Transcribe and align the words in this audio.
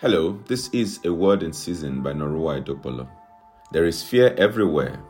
Hello, 0.00 0.38
this 0.46 0.68
is 0.68 1.00
A 1.04 1.12
Word 1.12 1.42
in 1.42 1.52
Season 1.52 2.02
by 2.04 2.12
Norua 2.12 2.62
Idopolo. 2.62 3.08
There 3.72 3.84
is 3.84 4.00
fear 4.00 4.32
everywhere, 4.38 5.02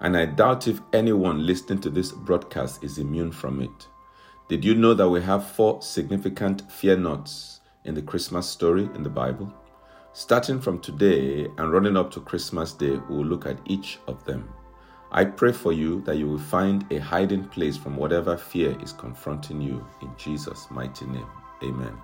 and 0.00 0.16
I 0.16 0.26
doubt 0.26 0.68
if 0.68 0.80
anyone 0.92 1.44
listening 1.44 1.80
to 1.80 1.90
this 1.90 2.12
broadcast 2.12 2.84
is 2.84 2.98
immune 2.98 3.32
from 3.32 3.60
it. 3.60 3.88
Did 4.48 4.64
you 4.64 4.76
know 4.76 4.94
that 4.94 5.08
we 5.08 5.20
have 5.22 5.50
four 5.50 5.82
significant 5.82 6.70
fear 6.70 6.96
nots 6.96 7.62
in 7.84 7.96
the 7.96 8.02
Christmas 8.02 8.48
story 8.48 8.88
in 8.94 9.02
the 9.02 9.10
Bible? 9.10 9.52
Starting 10.12 10.60
from 10.60 10.78
today 10.78 11.48
and 11.58 11.72
running 11.72 11.96
up 11.96 12.12
to 12.12 12.20
Christmas 12.20 12.72
Day, 12.72 13.00
we 13.08 13.16
will 13.16 13.26
look 13.26 13.44
at 13.44 13.58
each 13.64 13.98
of 14.06 14.24
them. 14.24 14.48
I 15.10 15.24
pray 15.24 15.50
for 15.50 15.72
you 15.72 16.00
that 16.02 16.18
you 16.18 16.28
will 16.28 16.38
find 16.38 16.86
a 16.92 16.98
hiding 16.98 17.46
place 17.46 17.76
from 17.76 17.96
whatever 17.96 18.36
fear 18.36 18.80
is 18.80 18.92
confronting 18.92 19.60
you 19.60 19.84
in 20.00 20.10
Jesus' 20.16 20.68
mighty 20.70 21.06
name. 21.06 21.26
Amen. 21.64 21.98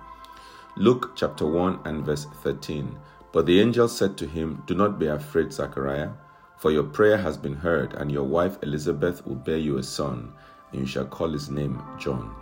Luke 0.79 1.11
chapter 1.13 1.45
1 1.45 1.81
and 1.83 2.05
verse 2.05 2.25
13. 2.41 2.97
But 3.33 3.45
the 3.45 3.59
angel 3.59 3.89
said 3.89 4.17
to 4.17 4.25
him, 4.25 4.63
Do 4.65 4.73
not 4.73 4.97
be 4.97 5.07
afraid, 5.07 5.51
Zachariah, 5.51 6.11
for 6.57 6.71
your 6.71 6.83
prayer 6.83 7.17
has 7.17 7.37
been 7.37 7.57
heard, 7.57 7.95
and 7.95 8.09
your 8.09 8.23
wife 8.23 8.57
Elizabeth 8.63 9.27
will 9.27 9.35
bear 9.35 9.57
you 9.57 9.77
a 9.77 9.83
son, 9.83 10.31
and 10.71 10.79
you 10.79 10.87
shall 10.87 11.03
call 11.03 11.33
his 11.33 11.49
name 11.49 11.83
John. 11.99 12.33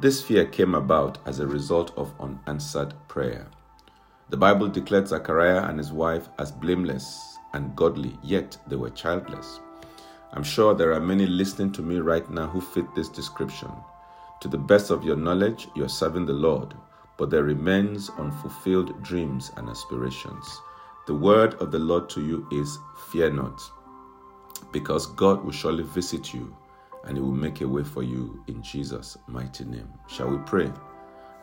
This 0.00 0.22
fear 0.22 0.46
came 0.46 0.74
about 0.74 1.18
as 1.26 1.40
a 1.40 1.46
result 1.46 1.92
of 1.98 2.14
unanswered 2.18 2.94
prayer. 3.06 3.46
The 4.30 4.38
Bible 4.38 4.68
declared 4.68 5.08
Zachariah 5.08 5.64
and 5.68 5.76
his 5.76 5.92
wife 5.92 6.30
as 6.38 6.50
blameless 6.50 7.36
and 7.52 7.76
godly, 7.76 8.16
yet 8.22 8.56
they 8.66 8.76
were 8.76 8.88
childless. 8.88 9.60
I'm 10.32 10.42
sure 10.42 10.74
there 10.74 10.94
are 10.94 11.00
many 11.00 11.26
listening 11.26 11.72
to 11.72 11.82
me 11.82 11.98
right 11.98 12.30
now 12.30 12.46
who 12.46 12.62
fit 12.62 12.94
this 12.94 13.10
description. 13.10 13.70
To 14.40 14.48
the 14.48 14.56
best 14.56 14.90
of 14.90 15.04
your 15.04 15.16
knowledge, 15.16 15.68
you're 15.76 15.90
serving 15.90 16.24
the 16.24 16.32
Lord, 16.32 16.72
but 17.18 17.28
there 17.28 17.42
remains 17.42 18.10
unfulfilled 18.18 19.02
dreams 19.02 19.52
and 19.56 19.68
aspirations. 19.68 20.62
The 21.06 21.14
word 21.14 21.54
of 21.54 21.70
the 21.70 21.78
Lord 21.78 22.08
to 22.10 22.22
you 22.22 22.46
is 22.50 22.78
fear 23.10 23.28
not, 23.30 23.60
because 24.72 25.06
God 25.08 25.44
will 25.44 25.52
surely 25.52 25.82
visit 25.82 26.32
you 26.32 26.56
and 27.04 27.16
He 27.16 27.22
will 27.22 27.32
make 27.32 27.60
a 27.60 27.68
way 27.68 27.82
for 27.82 28.02
you 28.02 28.42
in 28.46 28.62
Jesus' 28.62 29.18
mighty 29.26 29.64
name. 29.64 29.88
Shall 30.08 30.28
we 30.28 30.38
pray? 30.38 30.72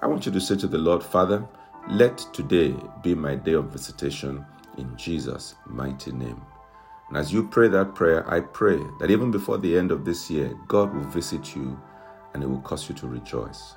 I 0.01 0.07
want 0.07 0.25
you 0.25 0.31
to 0.31 0.41
say 0.41 0.55
to 0.55 0.67
the 0.67 0.77
Lord, 0.77 1.03
Father, 1.03 1.47
let 1.89 2.17
today 2.33 2.75
be 3.03 3.13
my 3.13 3.35
day 3.35 3.53
of 3.53 3.65
visitation 3.65 4.45
in 4.77 4.95
Jesus' 4.97 5.55
mighty 5.65 6.11
name. 6.11 6.41
And 7.09 7.17
as 7.17 7.31
you 7.31 7.47
pray 7.47 7.67
that 7.69 7.93
prayer, 7.95 8.27
I 8.31 8.39
pray 8.39 8.79
that 8.99 9.11
even 9.11 9.29
before 9.29 9.57
the 9.57 9.77
end 9.77 9.91
of 9.91 10.05
this 10.05 10.29
year, 10.29 10.57
God 10.67 10.93
will 10.93 11.03
visit 11.03 11.55
you 11.55 11.79
and 12.33 12.43
it 12.43 12.47
will 12.47 12.61
cause 12.61 12.89
you 12.89 12.95
to 12.95 13.07
rejoice. 13.07 13.75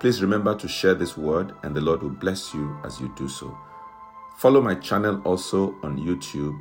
Please 0.00 0.22
remember 0.22 0.54
to 0.54 0.66
share 0.66 0.94
this 0.94 1.18
word, 1.18 1.52
and 1.62 1.76
the 1.76 1.80
Lord 1.82 2.02
will 2.02 2.08
bless 2.08 2.54
you 2.54 2.74
as 2.84 2.98
you 2.98 3.12
do 3.16 3.28
so. 3.28 3.54
Follow 4.38 4.62
my 4.62 4.74
channel 4.74 5.20
also 5.26 5.76
on 5.82 5.98
YouTube 5.98 6.58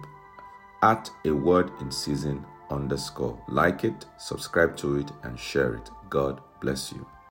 at 0.84 1.10
a 1.24 1.32
word 1.32 1.72
in 1.80 1.90
season 1.90 2.46
underscore. 2.70 3.42
Like 3.48 3.86
it, 3.86 4.06
subscribe 4.18 4.76
to 4.78 4.98
it, 4.98 5.12
and 5.24 5.40
share 5.40 5.76
it. 5.76 5.90
God 6.10 6.42
bless 6.60 6.92
you. 6.92 7.06